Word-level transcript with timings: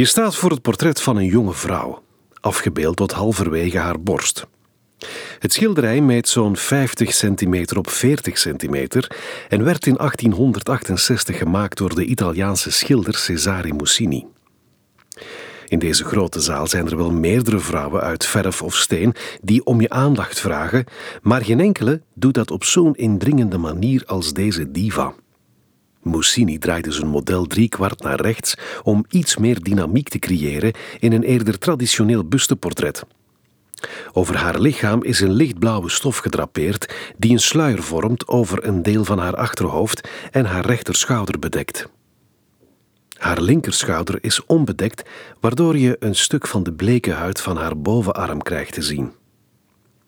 Je 0.00 0.06
staat 0.06 0.36
voor 0.36 0.50
het 0.50 0.62
portret 0.62 1.00
van 1.00 1.16
een 1.16 1.26
jonge 1.26 1.52
vrouw, 1.52 2.02
afgebeeld 2.40 2.96
tot 2.96 3.12
halverwege 3.12 3.78
haar 3.78 4.00
borst. 4.00 4.46
Het 5.38 5.52
schilderij 5.52 6.00
meet 6.00 6.28
zo'n 6.28 6.56
50 6.56 7.14
centimeter 7.14 7.78
op 7.78 7.90
40 7.90 8.38
centimeter 8.38 9.16
en 9.48 9.64
werd 9.64 9.86
in 9.86 9.94
1868 9.94 11.38
gemaakt 11.38 11.78
door 11.78 11.94
de 11.94 12.04
Italiaanse 12.04 12.70
schilder 12.70 13.14
Cesare 13.14 13.72
Mussini. 13.72 14.26
In 15.66 15.78
deze 15.78 16.04
grote 16.04 16.40
zaal 16.40 16.66
zijn 16.66 16.86
er 16.86 16.96
wel 16.96 17.12
meerdere 17.12 17.58
vrouwen 17.58 18.02
uit 18.02 18.26
verf 18.26 18.62
of 18.62 18.76
steen 18.76 19.14
die 19.42 19.64
om 19.64 19.80
je 19.80 19.88
aandacht 19.90 20.40
vragen, 20.40 20.84
maar 21.22 21.44
geen 21.44 21.60
enkele 21.60 22.02
doet 22.14 22.34
dat 22.34 22.50
op 22.50 22.64
zo'n 22.64 22.94
indringende 22.94 23.58
manier 23.58 24.02
als 24.06 24.32
deze 24.32 24.70
diva. 24.70 25.14
Mussini 26.02 26.58
draaide 26.58 26.92
zijn 26.92 27.06
model 27.06 27.46
driekwart 27.46 28.02
naar 28.02 28.20
rechts 28.20 28.54
om 28.82 29.04
iets 29.08 29.36
meer 29.36 29.62
dynamiek 29.62 30.08
te 30.08 30.18
creëren 30.18 30.72
in 30.98 31.12
een 31.12 31.22
eerder 31.22 31.58
traditioneel 31.58 32.24
busteportret. 32.24 33.04
Over 34.12 34.36
haar 34.36 34.60
lichaam 34.60 35.02
is 35.02 35.20
een 35.20 35.32
lichtblauwe 35.32 35.88
stof 35.88 36.16
gedrapeerd 36.16 36.94
die 37.16 37.30
een 37.30 37.40
sluier 37.40 37.82
vormt 37.82 38.28
over 38.28 38.66
een 38.66 38.82
deel 38.82 39.04
van 39.04 39.18
haar 39.18 39.36
achterhoofd 39.36 40.08
en 40.30 40.44
haar 40.44 40.66
rechterschouder 40.66 41.38
bedekt. 41.38 41.88
Haar 43.18 43.40
linkerschouder 43.40 44.18
is 44.20 44.46
onbedekt, 44.46 45.02
waardoor 45.40 45.78
je 45.78 45.96
een 45.98 46.14
stuk 46.14 46.46
van 46.46 46.62
de 46.62 46.72
bleke 46.72 47.12
huid 47.12 47.40
van 47.40 47.56
haar 47.56 47.78
bovenarm 47.78 48.42
krijgt 48.42 48.72
te 48.72 48.82
zien. 48.82 49.12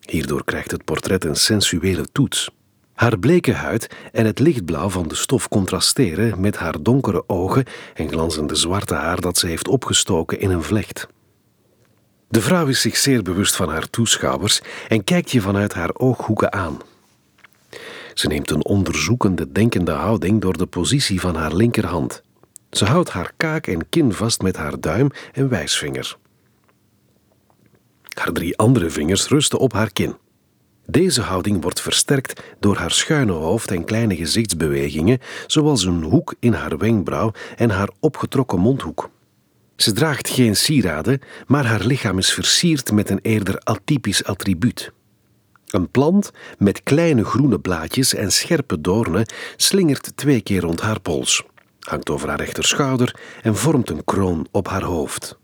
Hierdoor 0.00 0.44
krijgt 0.44 0.70
het 0.70 0.84
portret 0.84 1.24
een 1.24 1.36
sensuele 1.36 2.06
toets. 2.12 2.50
Haar 2.96 3.18
bleke 3.18 3.52
huid 3.52 3.94
en 4.12 4.26
het 4.26 4.38
lichtblauw 4.38 4.88
van 4.88 5.08
de 5.08 5.14
stof 5.14 5.48
contrasteren 5.48 6.40
met 6.40 6.56
haar 6.56 6.82
donkere 6.82 7.24
ogen 7.26 7.64
en 7.94 8.08
glanzende 8.08 8.54
zwarte 8.54 8.94
haar 8.94 9.20
dat 9.20 9.38
ze 9.38 9.46
heeft 9.46 9.68
opgestoken 9.68 10.40
in 10.40 10.50
een 10.50 10.62
vlecht. 10.62 11.08
De 12.28 12.40
vrouw 12.40 12.66
is 12.66 12.80
zich 12.80 12.96
zeer 12.96 13.22
bewust 13.22 13.56
van 13.56 13.68
haar 13.68 13.90
toeschouwers 13.90 14.60
en 14.88 15.04
kijkt 15.04 15.30
je 15.30 15.40
vanuit 15.40 15.74
haar 15.74 15.90
ooghoeken 15.94 16.52
aan. 16.52 16.78
Ze 18.14 18.26
neemt 18.26 18.50
een 18.50 18.64
onderzoekende, 18.64 19.52
denkende 19.52 19.92
houding 19.92 20.40
door 20.40 20.56
de 20.56 20.66
positie 20.66 21.20
van 21.20 21.34
haar 21.34 21.54
linkerhand. 21.54 22.22
Ze 22.70 22.84
houdt 22.84 23.10
haar 23.10 23.32
kaak 23.36 23.66
en 23.66 23.88
kin 23.88 24.12
vast 24.12 24.42
met 24.42 24.56
haar 24.56 24.80
duim 24.80 25.10
en 25.32 25.48
wijsvinger. 25.48 26.16
Haar 28.14 28.32
drie 28.32 28.56
andere 28.56 28.90
vingers 28.90 29.28
rusten 29.28 29.58
op 29.58 29.72
haar 29.72 29.92
kin. 29.92 30.16
Deze 30.86 31.22
houding 31.22 31.62
wordt 31.62 31.80
versterkt 31.80 32.42
door 32.60 32.76
haar 32.76 32.90
schuine 32.90 33.32
hoofd 33.32 33.70
en 33.70 33.84
kleine 33.84 34.16
gezichtsbewegingen, 34.16 35.18
zoals 35.46 35.84
een 35.84 36.02
hoek 36.02 36.34
in 36.38 36.52
haar 36.52 36.78
wenkbrauw 36.78 37.32
en 37.56 37.70
haar 37.70 37.90
opgetrokken 38.00 38.58
mondhoek. 38.58 39.10
Ze 39.76 39.92
draagt 39.92 40.28
geen 40.28 40.56
sieraden, 40.56 41.20
maar 41.46 41.66
haar 41.66 41.84
lichaam 41.84 42.18
is 42.18 42.32
versierd 42.32 42.92
met 42.92 43.10
een 43.10 43.18
eerder 43.22 43.58
atypisch 43.58 44.24
attribuut. 44.24 44.92
Een 45.66 45.90
plant 45.90 46.30
met 46.58 46.82
kleine 46.82 47.24
groene 47.24 47.60
blaadjes 47.60 48.14
en 48.14 48.32
scherpe 48.32 48.80
doornen 48.80 49.26
slingert 49.56 50.16
twee 50.16 50.40
keer 50.40 50.60
rond 50.60 50.80
haar 50.80 51.00
pols, 51.00 51.44
hangt 51.80 52.10
over 52.10 52.28
haar 52.28 52.38
rechterschouder 52.38 53.20
en 53.42 53.56
vormt 53.56 53.90
een 53.90 54.04
kroon 54.04 54.46
op 54.50 54.68
haar 54.68 54.82
hoofd. 54.82 55.38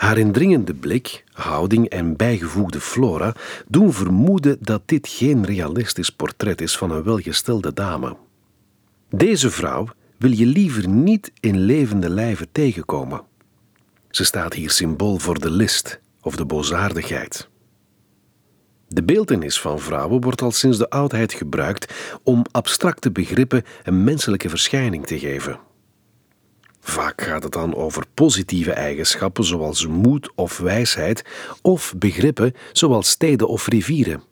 Haar 0.00 0.18
indringende 0.18 0.74
blik, 0.74 1.24
houding 1.32 1.88
en 1.88 2.16
bijgevoegde 2.16 2.80
flora 2.80 3.34
doen 3.66 3.92
vermoeden 3.92 4.56
dat 4.60 4.82
dit 4.84 5.08
geen 5.08 5.44
realistisch 5.44 6.10
portret 6.10 6.60
is 6.60 6.76
van 6.76 6.90
een 6.90 7.02
welgestelde 7.02 7.72
dame. 7.72 8.16
Deze 9.10 9.50
vrouw 9.50 9.88
wil 10.16 10.30
je 10.30 10.46
liever 10.46 10.88
niet 10.88 11.32
in 11.40 11.58
levende 11.58 12.08
lijven 12.08 12.48
tegenkomen. 12.52 13.22
Ze 14.10 14.24
staat 14.24 14.54
hier 14.54 14.70
symbool 14.70 15.18
voor 15.18 15.40
de 15.40 15.50
list 15.50 16.00
of 16.20 16.36
de 16.36 16.44
boosaardigheid. 16.44 17.48
De 18.88 19.02
beeldenis 19.02 19.60
van 19.60 19.78
vrouwen 19.78 20.20
wordt 20.20 20.42
al 20.42 20.52
sinds 20.52 20.78
de 20.78 20.90
oudheid 20.90 21.32
gebruikt 21.32 21.94
om 22.22 22.44
abstracte 22.50 23.10
begrippen 23.10 23.62
een 23.82 24.04
menselijke 24.04 24.48
verschijning 24.48 25.06
te 25.06 25.18
geven. 25.18 25.58
Vaak 26.90 27.22
gaat 27.22 27.42
het 27.42 27.52
dan 27.52 27.74
over 27.74 28.04
positieve 28.14 28.72
eigenschappen 28.72 29.44
zoals 29.44 29.86
moed 29.86 30.30
of 30.34 30.58
wijsheid, 30.58 31.24
of 31.62 31.94
begrippen 31.96 32.54
zoals 32.72 33.08
steden 33.08 33.48
of 33.48 33.66
rivieren. 33.66 34.22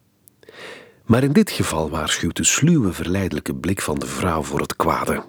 Maar 1.05 1.23
in 1.23 1.33
dit 1.33 1.51
geval 1.51 1.91
waarschuwt 1.91 2.37
de 2.37 2.45
sluwe 2.45 2.93
verleidelijke 2.93 3.55
blik 3.55 3.81
van 3.81 3.99
de 3.99 4.07
vrouw 4.07 4.43
voor 4.43 4.61
het 4.61 4.77
kwade. 4.77 5.25